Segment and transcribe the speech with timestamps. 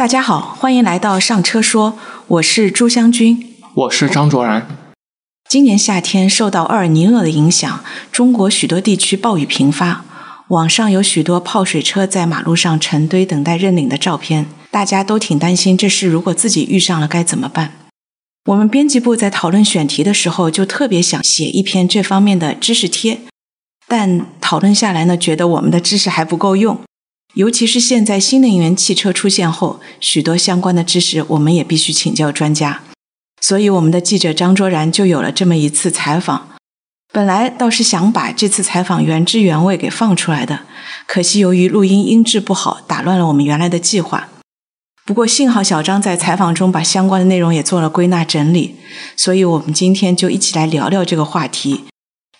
[0.00, 4.66] 大家好，欢迎来到上车说，我是朱湘君，我是张卓然。
[5.46, 10.06] 今年夏天受到厄尔尼诺的影响，中国许多地区暴雨频发，
[10.48, 17.74] 网上有许多泡水车在马路上成堆等待认领的照片，大家都挺担心这事如果自己遇上了该怎么办。
[18.46, 23.20] 我们编辑部在讨论选题的时候，就特别想写一篇这方面的知识贴，
[23.86, 26.80] 但讨论下来呢，觉得我们的知识还不够用。
[27.34, 32.82] 尤其是现在新能源汽车出现后，许多相关的知识我们也必须请教专家。
[33.40, 36.48] 所以，我们的记者张卓然就有了这么一次采访。
[37.12, 40.60] 本来倒是想把这次采访原汁原味给放出来的，
[41.06, 44.28] 可惜由于录音音质不好，打乱了我们原来的计划。
[45.06, 48.76] 不过幸好小张在采访中把相关的内容也做了归纳整理，
[49.16, 51.84] 所以我们今天就一起来聊聊这个话题。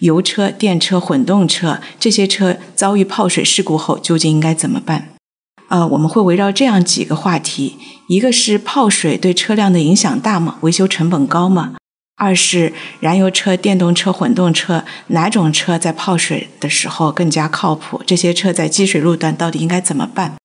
[0.00, 5.10] 油车、电车、混动车这些车遭遇泡水事故后，究竟应该怎么办？
[5.68, 7.76] 呃，我们会围绕这样几个话题：
[8.08, 10.56] 一个是泡水对车辆的影响大吗？
[10.62, 11.74] 维修成本高吗？
[12.16, 18.02] 二是燃油车、电动车、混动车哪种车在泡水的时候更加靠谱？
[18.04, 20.36] 这些车在积水路段到底应该怎么办？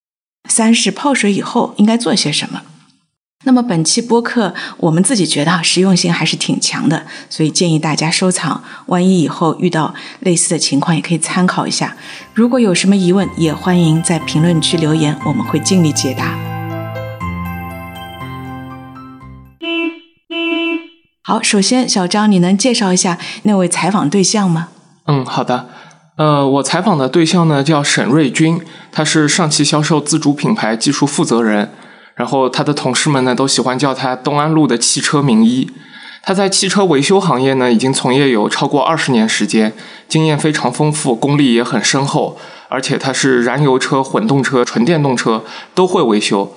[0.47, 2.61] 三是泡水以后应该做些什么？
[3.47, 8.63] 那么本期播客，我们自己觉得实用性还是挺强的，所以建议大家收藏。
[8.87, 11.95] 万一以后遇到类似的情况，也可以参考一下。
[12.33, 16.35] 如果有什么疑问，也欢迎在评论区留言，我们会尽力解答。
[21.21, 24.69] 好，首先小张，你能介绍一下那位采访对象吗？
[25.05, 25.69] 嗯，好的。
[26.17, 28.59] 呃，我采访的对象呢叫沈瑞军，
[28.91, 31.71] 他是上汽销售自主品牌技术负责人。
[32.15, 35.69] 然后他的同事们呢，都喜欢叫他东安路的汽车名医。
[36.23, 39.73] 他在汽车维修行业呢，已经从业有超过二十年时间，
[40.07, 42.37] 经验非常丰富，功力也很深厚。
[42.67, 45.43] 而且他是燃油车、混动车、纯电动车
[45.75, 46.55] 都会维修。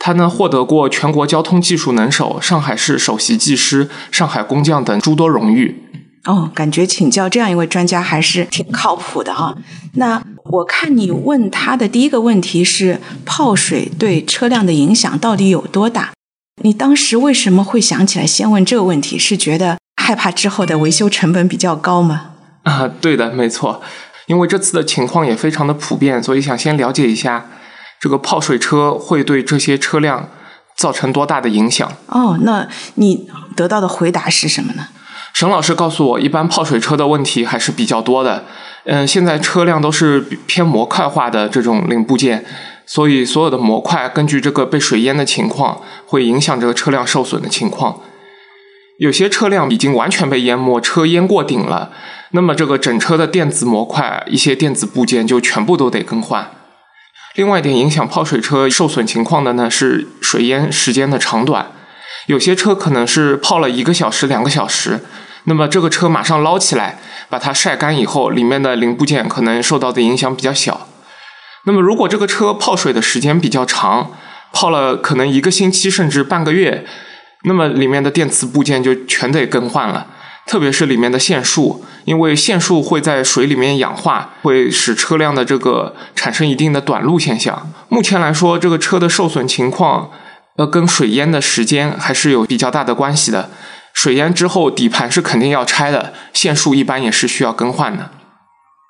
[0.00, 5.80] 他呢，获得过全国交通技术能手、上海市首席技师、上海工匠等诸多荣誉。
[6.24, 9.54] 哦，感觉请教这样一位专家还是挺靠谱的哈。
[9.92, 10.20] 那
[10.54, 16.12] 我看你问他的第一个问题是泡水对车辆的影响到底有多大？
[16.62, 19.18] 你当时为什么会想起来先问这个问题？
[19.18, 22.30] 是觉得害怕之后的维修成本比较高吗？
[22.62, 23.82] 啊，对的，没错。
[24.26, 27.50] 因为这次的情况也非常的普遍，所以想先了解一下
[28.00, 30.28] 这个泡水车会对这些车辆
[30.76, 31.90] 造成多大的影响。
[32.06, 34.86] 哦，那你得到的回答是什么呢？
[35.34, 38.44] 沈老师告诉我，一般泡水车的问题还是比较多的。
[38.84, 42.44] 嗯，现在车辆都是偏模块化的这种零部件，
[42.86, 48.00] 所以所有的模块根据这个被水淹的情况，会影响这个车辆受损的情况。
[48.98, 51.90] 有些车辆已经完全被淹没，车淹过顶了，
[52.30, 56.48] 那么这个整车的电子模块、一些电子部件就全部都得更换。
[57.34, 61.72] 另外一点影响泡水车受损情况的呢，是水淹时间的长短。
[62.26, 65.00] 有些车可能是泡了一个小时、两个小时，
[65.44, 66.98] 那么这个车马上捞起来，
[67.28, 70.88] 把它晒干以后，里面的零部件可能受到的影响比较小。
[71.66, 74.12] 那么如果这个车泡水的时间比较长，
[74.52, 76.86] 泡了可能一个星期甚至半个月，
[77.42, 80.06] 那么里面的电磁部件就全得更换了，
[80.46, 87.70] 特别是里面的线束，因为线束会在水里面氧化，会使车辆的这个产生一定的短路现象。
[87.90, 90.10] 目前来说，这个车的受损情况。
[90.56, 93.50] 要跟水淹的时间还是有比较大的关系的。
[93.92, 98.10] 水淹之后，底盘是肯定要拆的，线束一般也是需要更换的。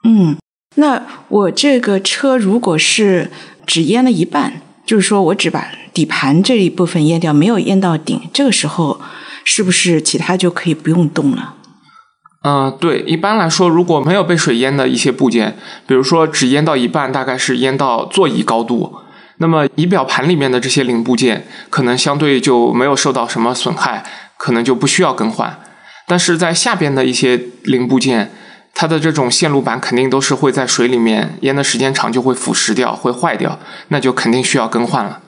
[0.04, 0.36] 嗯，
[0.76, 3.30] 那我这个车如果是
[3.66, 9.00] 只淹了一半，就是说我只把底盘这一部分淹掉，没有淹到顶，这个时候
[9.44, 11.54] 是不是其他就可以不用动了？
[12.42, 18.96] 嗯，对，一般来说，如果没有被水淹的一些部件，比如说只淹到一半，大概是淹到座椅高度。
[19.38, 24.04] 那么仪表盘里面的这些零部件可能相对就没有受到什么损害，
[24.36, 25.58] 可能就不需要更换。
[26.06, 28.30] 但是在下边的一些零部件，
[28.74, 33.58] 它的这种线路板肯定都是会在水里面淹的时间长就会腐蚀掉，会坏掉，
[33.88, 35.20] 那就肯定需要更换了。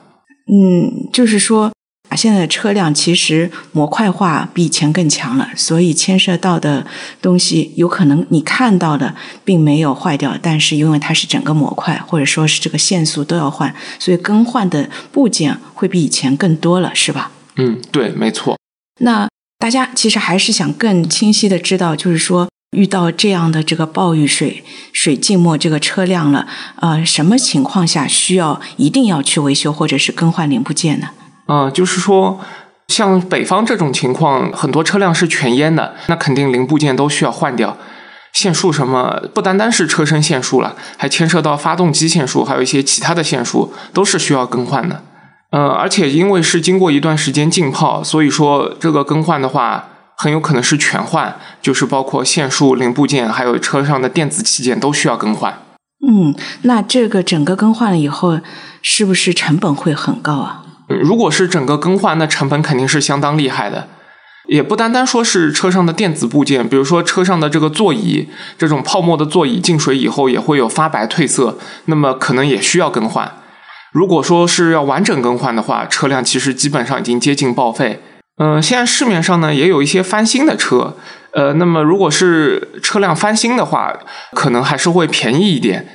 [0.47, 1.71] 嗯，就是说。
[2.17, 6.85] 现在的车辆其实模块化比以前更强了，所以牵涉到的
[7.21, 9.13] 东西有可能你看到的
[9.45, 17.31] 并没有坏掉，但是因为它是整个模块或者说是这个线速都要换，所以更换的部件会比以前更多了，是吧？
[17.57, 18.57] 嗯，对，没错。
[19.01, 19.29] 那
[19.59, 26.47] 大家其实还是想更清晰的知道，就是说遇到这样的这个暴雨水水浸没这个车辆了，
[26.77, 31.09] 呃，什么情况下需要一定要去维修或者是更换零部件呢？
[31.47, 32.39] 嗯，就是说，
[32.87, 37.77] 像北方这种情况，很多车辆是全淹的，那肯定零部件都需要换掉，
[38.33, 45.03] 线束什么不单单是车身线束了，还牵涉到发动机线束，还有一些其他的线束都是需要更换的。
[45.51, 55.57] 呃，而且因为是经过一段时间浸泡，所以说这个更换的话，很有可能是全换，就是包括线束、零部件，还有车上的电子器件都需要更换。
[56.05, 58.39] 嗯，那这个整个更换了以后，
[58.81, 60.63] 是不是成本会很高啊？
[60.87, 63.87] 如果是整个更换，那成本肯定是相当厉害的。
[64.47, 73.29] 也不单单说是车上的电子部件，比如说车上的这个座椅，这种泡沫的座椅进水以后也会有发白褪色，那么可能也需要更换。
[73.91, 78.01] 如果说是要完整更换的话，车辆其实基本上已经接近报废。
[78.37, 80.95] 嗯，现在市面上呢也有一些翻新的车，
[81.31, 83.93] 呃，那么如果是车辆翻新的话，
[84.31, 85.89] 可能还是会便宜一点。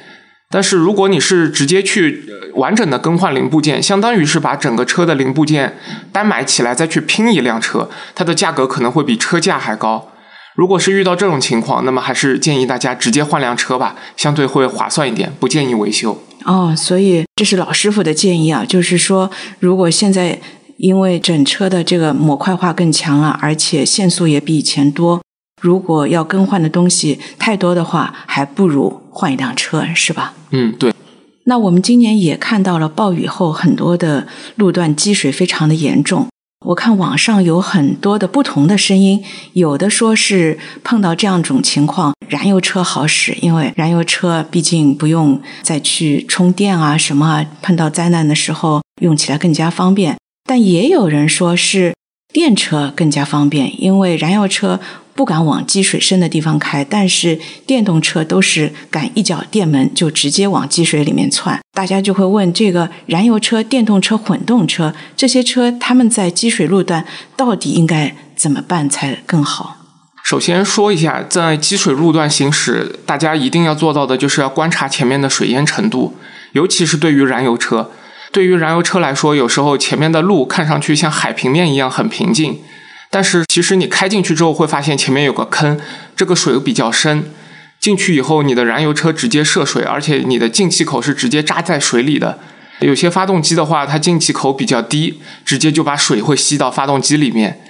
[0.52, 2.22] 但是如果你是直接去
[2.54, 5.78] 完整的更换零部件，相当于是把整个车的零部件
[6.12, 10.10] 单买起来再去拼一辆车，它的价格可能会比车价还高。
[10.54, 16.22] 如果是遇到这种情况，那么还是建议大家直接换辆车吧，相对会划算一点，不建议维修。
[16.44, 20.38] 哦，所以这是老师傅的建议啊，就是说，如果现在
[20.76, 25.22] 因为整车的这个模块化更强了，而且限速也比以前多，
[25.62, 30.35] 如果要更换的东西太多的话，还不如换一辆车，是吧？
[30.50, 30.93] 嗯，对。
[31.44, 34.26] 那我们今年也看到了暴雨后很多的
[34.56, 36.26] 路段积水非常的严重。
[36.67, 39.23] 我看网上有很多的不同的声音，
[39.53, 50.17] 有的说是碰到这样种情况，燃油车好使，因为燃油车毕竟不用再去充电啊什么，碰到灾难的时候用起来更加方便。
[50.44, 51.94] 但也有人说是
[52.32, 54.81] 电车更加方便，因为燃油车。
[55.14, 61.61] 不敢往积水深的地方开，但是电动车都是敢一脚电门就直接往积水里面窜。
[61.73, 67.05] 大家就会问：这个燃油车、电动车、混动车这些车，他们在积水路段
[67.37, 69.79] 到底应该怎么办才更好？
[70.25, 76.17] 首先说一下，在积水路段行驶，大家一定要做到的就是要观察前面的水淹程度，
[76.53, 77.91] 尤其是对于燃油车。
[78.31, 82.61] 对于燃油车来说，有时候前面的路看上去像海平面一样很平静。
[83.14, 85.79] 但是其实你开进去之后会发现前面有个坑，
[86.17, 87.25] 这个水比较深，
[87.79, 92.38] 进去以后你的燃油车直接涉水，而且你的进气口是直接扎在水里的。
[92.81, 97.61] 有些发动机的话，它进气口比较低，直接就把水会吸到发动机里面。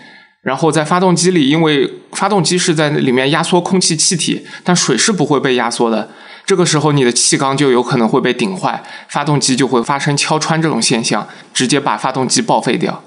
[0.43, 6.09] 然后在发动机里，因为发动机是在里面压缩空气气体，但水是不会被压缩的。
[6.47, 13.03] 这个时候你的气缸就有可能会被顶坏，发动机就会发生敲穿这种现象，直接把发动机报废掉。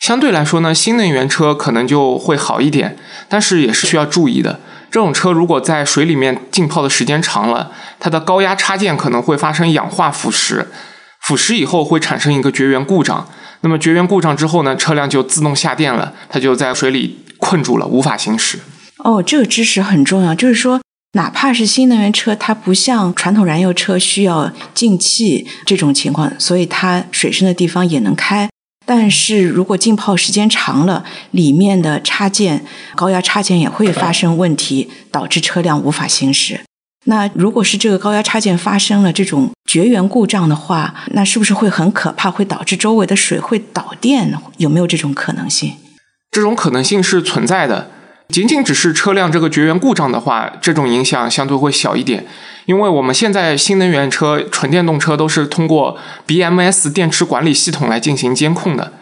[0.00, 2.96] 相对来说呢，新能源车可能就会好一点，
[3.28, 4.60] 但是也是需要注意的。
[4.90, 10.66] 这种车如果在水里面浸泡的时间长了，它的高压插件可能会发生氧化腐蚀，
[11.20, 13.28] 腐蚀以后会产生一个绝缘故障。
[13.62, 18.60] 那么绝缘故障之后呢，车辆就自动下电了，它就在水里困住了，无法行驶。
[18.98, 20.80] 哦，这个知识很重要，就是说，
[21.12, 28.48] 哪怕是新能源车，它不像传统燃油车需要进气这种情况，所以它水深的地方也能开。
[28.86, 36.60] 但是如果浸泡时间长了，里面的插件、高压插件也会发生问题，导致车辆无法行驶。
[37.08, 44.32] 那如果是这个高压插件发生了这种绝缘故障的话，那是不是会很可怕，会导致周围的水会导电？
[44.56, 45.74] 有没有这种可能性？
[46.30, 47.90] 这种可能性是存在的。
[48.28, 52.26] 仅仅只是车辆这个绝缘故障的话，这种影响相对会小一点，
[52.66, 55.96] 因为我们现在新能源车、纯电动车都是通过
[56.26, 58.92] BMS 电池管理系统来进行监控的。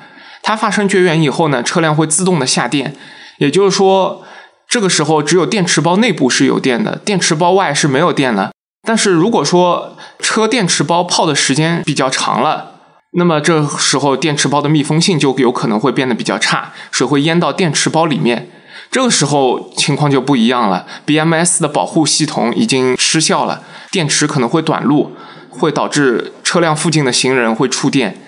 [0.42, 2.94] 它发生绝缘以后呢，车辆会自动的下电，
[3.38, 4.22] 也就是说，
[4.68, 8.52] 这个时候只有电池包内部是有电的，电池包外是没有电的。
[8.86, 12.72] 但是如果说车电池包泡的时间比较长了，
[13.12, 18.50] 那么这时候电池包的密封性就有可能会变得比较差，水会淹到电池包里面。
[18.94, 25.10] 这个时候情况就不一样了，BMS 的保护系统已经失效了，电池可能会短路，
[25.50, 28.22] 会导致车辆附近的行人会触电。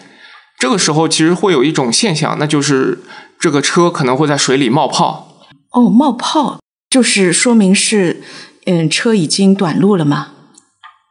[0.58, 3.04] 这个时候其实会有一种现象，那就是
[3.38, 5.28] 这个车可能会在水里冒泡。
[5.70, 6.58] 哦，冒泡
[6.90, 8.24] 就是说明是，
[8.64, 10.30] 嗯，车已经短路了吗？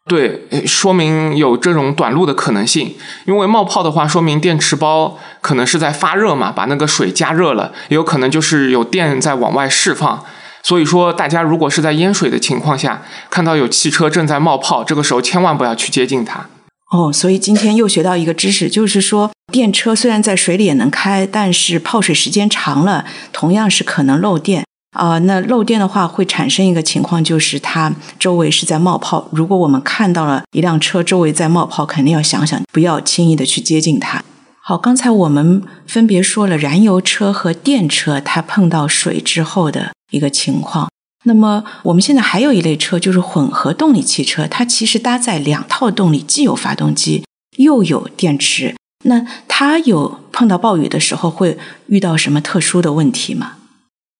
[0.07, 2.95] 对，说明有这种短路的可能性。
[3.25, 10.23] 因为冒泡的话，说明电池包可能是在发热嘛，把那个水加热了，也有可能就是有电在往外释放。
[10.61, 16.47] 所以说，大家如果是在淹水的情况下，看到有汽车正在冒泡，这个时候千万不要去接近它。
[16.91, 24.63] 哦，所以今天又学到一个知识，就是说电车虽然在水里也能开，但是泡水时间长了，同样是可能漏电。
[24.95, 29.27] 啊，那漏电的话会产生一个情况，就是它周围是在冒泡。
[29.31, 34.23] 如果我们看到了一辆车周围在冒泡，肯定要想想，不要轻易的去接近它。
[34.61, 40.89] 好，刚才我们分别说了燃油车和电车它碰到水之后的一个情况。
[41.25, 47.25] 那么我们现在还有一类车，就是混合动力汽车，它其实搭载两套动力，既有发动机
[47.57, 48.75] 又有电池。
[49.03, 53.57] 那它有碰到暴雨的时候会遇到什么特殊的问题吗？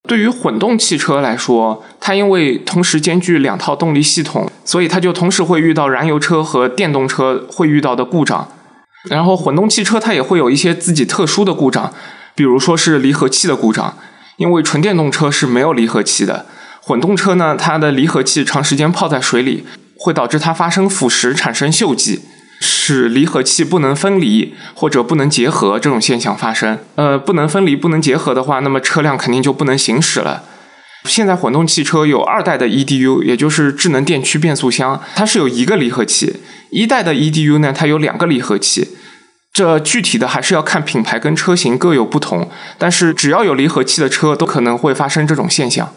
[0.08, 8.48] 对于混动汽车来说，它因为同时兼具两套动力系统，所以它就同时会遇到燃油车和电动车会遇到的故障。
[9.10, 11.94] 然后混动汽车它也会有一些自己特殊的故障，
[12.36, 13.98] 比如说是离合器的故障，
[14.38, 16.46] 因为纯电动车是没有离合器的。
[16.82, 19.66] 混动车呢，它的离合器长时间泡在水里，
[19.98, 22.22] 会导致它发生腐蚀，产生锈迹。
[22.66, 26.80] 使离合器不能分离或者不能结合这种现象发生。
[26.96, 30.44] 呃，不能分离、不能结合的话，那么车辆肯定就不能行驶了。
[31.06, 36.38] 现在混动汽车有二代的 EDU，也就是智能电驱变速箱，它是有一个离合器。
[36.72, 38.90] 一代的 EDU 呢，它有两个离合器。
[39.54, 45.94] 这具体的还是要看品牌跟车型各有不同，但是只要有离合器的车，都可能会发生这种现象。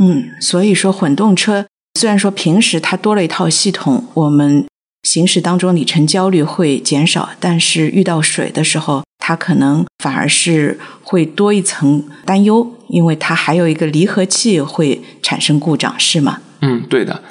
[0.00, 1.66] 嗯，所以说混动车
[2.00, 4.66] 虽然说平时它多了一套系统，我们。
[5.02, 16.40] 行驶当中里程焦虑会减少，但是遇到水的时候，它可能反而是会多一层担忧，因为它还有一个离合器会产生故障，是吗？
[16.60, 17.22] 嗯，对的。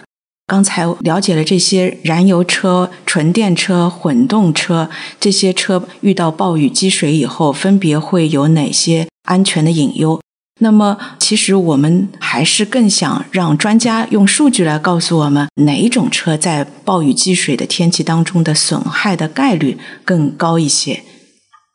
[0.45, 10.19] 刚才了解了这些燃油车、纯电车、混动车这些车遇到暴雨积水以后，分别会有哪些安全的隐忧？
[10.63, 21.01] 那么，其实我们还是更想让专家用数据来告诉我们，哪一种车在暴雨积水的天气当中的损害的概率更高一些。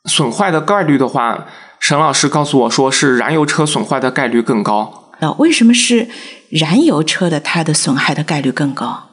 [0.08, 1.46] 损坏的概率的话，
[1.80, 5.10] 沈老师告诉我说是燃油车损坏的概率更高。
[5.18, 6.08] 那为什么是
[6.50, 9.08] 燃油车的它的损害的概率更高？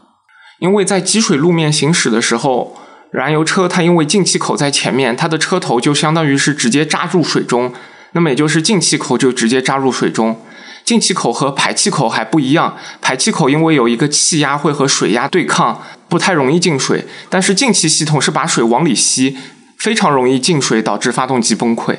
[0.59, 2.77] 因为在积水路面行驶的时候，
[3.11, 7.73] 燃油车它因为进气口在前面，它的车头就相当于是直接扎入水中。
[8.13, 10.39] 那么也就是进气口就直接扎入水中，
[10.85, 19.37] 进气口和排气口还不一样，排气口因为有一个气压会和水压对抗，不太容易进水，但是进气系统是把水往里吸，
[19.77, 21.97] 非常容易进水，导致发动机崩溃。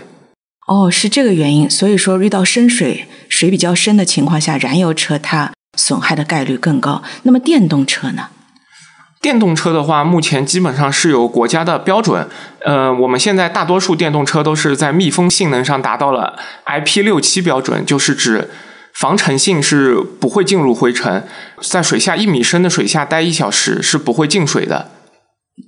[0.66, 7.02] 哦，是这个原因，所以说遇到深水、水比较深的情况下，燃油车它损害的概率更高。
[7.24, 8.28] 那么电动车呢？
[9.24, 12.28] 电动车的话，目前基本上是有国家的标准。
[12.62, 18.50] 呃，我们现在大多数电动车都是在密封性能上达到了 IP 六七标准，就是指
[18.92, 21.24] 防尘性是不会进入灰尘，
[21.62, 24.90] 在水下一米深的水下待一小时是不会进水的。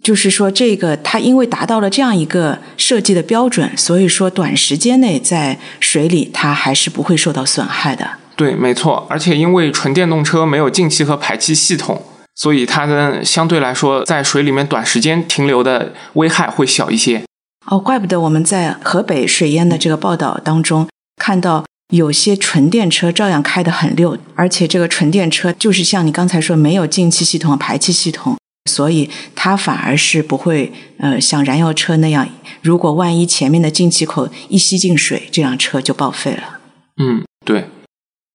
[0.03, 8.07] 就是说，这个它因为达到了这样一个设计的标准，所以说短时间内在水里它还是不会受到损害的。
[8.37, 9.07] 对，没错。
[9.09, 12.05] 而且因为纯电动车没有进气和排气系统。
[12.37, 17.25] 所以它呢，相对来说，在水里面短时间停留的危害会小一些。
[17.65, 28.37] 哦，怪不得我们在河北水淹的这个报道当中看到，有些纯电车照样开得很溜，而且这个纯电车就是像你刚才说，没有进气系统、排气系统，
[28.71, 32.29] 所以它反而是不会呃像燃油车那样，
[32.61, 36.61] 如果万一前面的进气口一吸进水，这辆车就报废了。
[37.03, 37.71] 嗯，对。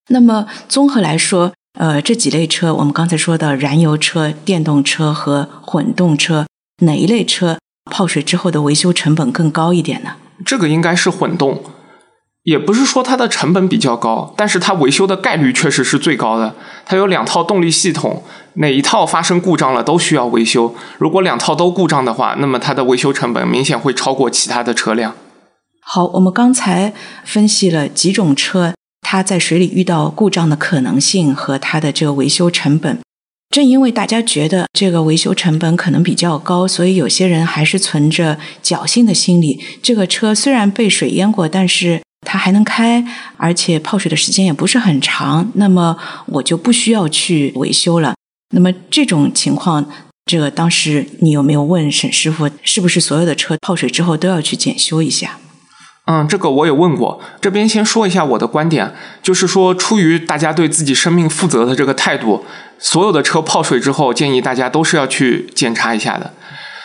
[0.09, 1.53] 那么综合来说。
[1.79, 6.45] 呃，这几类车，我们刚才说的燃油车、电动车和混动车，
[6.83, 7.57] 哪一类车
[7.89, 10.11] 泡水之后的维修成本更高一点呢？
[10.45, 11.63] 这个应该是混动，
[12.43, 16.55] 也不是说它的成本比较高，但是它维修的概率确实是最高的。
[16.85, 18.23] 它有两套动力系统，
[18.55, 20.75] 哪一套发生故障了都需要维修。
[20.99, 25.15] 如果两套都故障的话，那么它的维修成本明显会超过其他的车辆。
[25.79, 28.73] 好，我们刚才分析了几种车。
[29.11, 32.97] 它在水里遇到故障的可能性和它的这个维修成本，
[33.49, 39.59] 正因为大家觉得这个维修成本可能比较高，所以有些人还是存着侥幸的心理。
[39.83, 48.13] 这个车虽然被水淹过，但是它还能开，而且泡水的时间也不是很长，那么我就不需要去维修了。
[48.55, 49.85] 那么这种情况，
[50.25, 55.40] 这个当时你有没有问沈师傅，是不是所有的车泡水之后都要去检修一下？
[56.11, 57.21] 嗯，这个我也问过。
[57.39, 62.43] 这边先说一下我的观点，就是说，出于大家对自己生命负责的这个态度，
[62.77, 66.33] 所有的车泡水之后，建议大家都是要去检查一下的。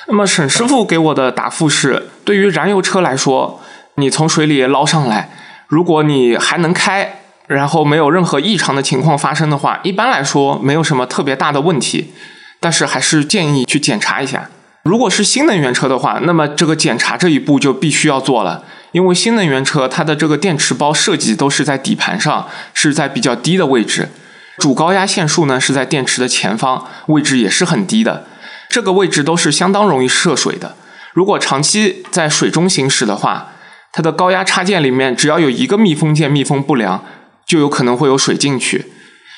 [0.06, 3.60] 那么沈师傅给我的答复是，对于燃油车来说，
[3.96, 5.30] 你从水里捞上来，
[5.66, 12.12] 如果你还能开，然后没有任何异常的情况发生的话，一般来说没有什么特别大的问题。
[12.58, 14.48] 但是还是建议去检查一下。
[14.84, 18.64] 如果是新能源车的话，那么这个检查这一步就必须要做了。
[18.96, 24.08] 因为新能源车它的这个电池包设计都是在底盘上，是在比较低的位置，
[24.56, 28.24] 主高压线束呢是在电池的前方，位置也是很低的，
[28.70, 30.76] 这个位置都是相当容易涉水的。
[31.12, 33.52] 如果长期在水中行驶的话，
[33.92, 37.04] 它的高压插件里面只要有一个密封件密封不良，
[37.44, 38.86] 就有可能会有水进去。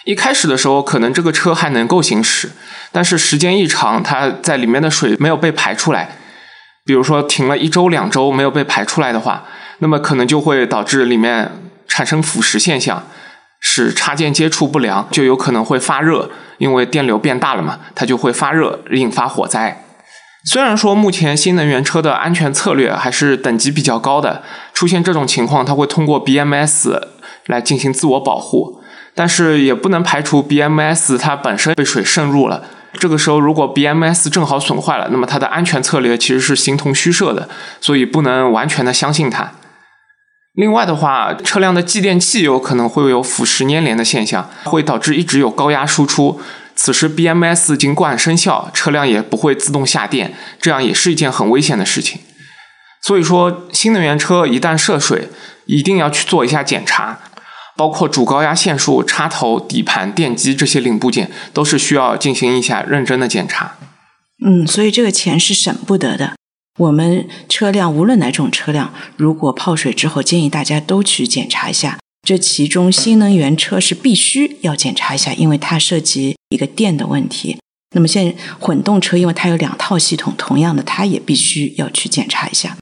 [0.04, 2.52] 一开始的时候可能这个车还能够行驶，
[2.92, 6.16] 但是时间一长，它在里面的水没有被排出来。
[6.88, 9.44] 比如说停了一周两周没有被排出来的话，
[9.80, 11.52] 那么可能就会导致里面
[11.86, 13.04] 产生腐蚀现象，
[13.60, 19.84] 使插件接触不良，就有可能会发热，因为电流变大了嘛，它就会发热，引发火灾。
[20.46, 24.42] 虽然说目前新能源车的安全策略还是等级比较高的，
[24.72, 26.98] 出现这种情况，它会通过 BMS
[27.44, 28.80] 来进行自我保护，
[29.14, 32.64] 但是也不能排除 BMS 它本身被水渗入了。
[32.94, 37.48] 这个时候，如果 BMS 正好损坏了，那么它的安全策略其实是形同虚设的，
[37.80, 39.52] 所以不能完全的相信它。
[40.54, 46.40] 另外的话，车辆的继电器有可能会有腐蚀粘连的现象，会导致一直有高压输出。
[46.74, 52.20] 此时 BMS 尽管生效，车辆也不会自动下电，这样也是一件很危险的事情。
[53.00, 55.28] 所以说，新能源车一旦涉水，
[55.66, 57.18] 一定要去做一下检查，
[57.78, 63.76] 包括主高压线束、插头、底盘、电机这些零部件，都是需要进行一下认真的检查。
[64.44, 66.34] 嗯，所以这个钱是省不得的。
[66.80, 71.98] 我们车辆无论哪种车辆，如果泡水之后，建议大家都去检查一下。
[72.26, 77.58] 这其中，新能源车是必须要检查一下，因为它涉及一个电的问题。
[77.94, 82.76] 那么现在混动车，因为它有两套系统，同样的，它也必须要去检查一下。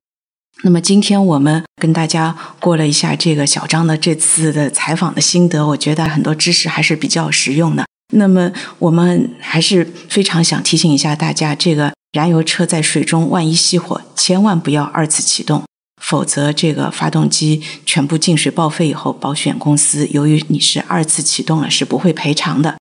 [0.63, 7.85] 那么今天我们跟大家过了一下这个小张的这次的采访的心得，我觉得很多知识还是比较实用的。
[8.15, 15.63] 那么我们还是非常想提醒一下大家，这个燃油车在水中万一熄火，千万不要二次启动。
[16.03, 22.77] 否则，这个发动机全部进水报废以后，保险公司由于你是二次启动了，是不会赔偿的。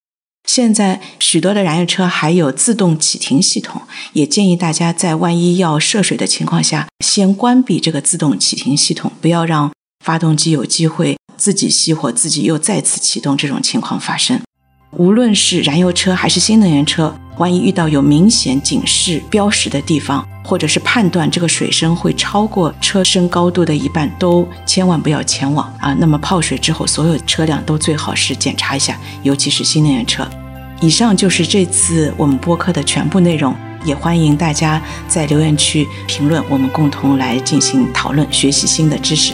[0.45, 3.81] 现在许多的燃油车还有自动启停系统，
[4.13, 9.71] 也建议大家在万一要涉水的情况下，先关闭这个自动启停系统，不要让
[10.03, 14.39] 发动机有机会自己熄火，自己又再次启动这种情况发生。
[14.91, 25.93] 无论是燃油车还是新能源车，万一遇到有明显警示标识的地方，或者是判断这个水深会超过车身高度的一半，都千万不要前往啊！
[25.99, 30.25] 那么泡水之后，所有车辆都最好是检查一下，尤其是新能源车。
[30.85, 39.33] 以上就是这次我们播客的全部内容，也欢迎大家在留言区评论，我们共同来进行讨论，学习新的知识。